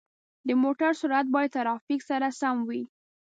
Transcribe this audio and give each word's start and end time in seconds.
د 0.47 0.49
موټر 0.63 0.91
سرعت 1.01 1.27
باید 1.35 1.51
د 1.53 1.55
ترافیک 1.55 2.01
سره 2.09 2.27
سم 2.39 2.55
وي. 2.67 2.83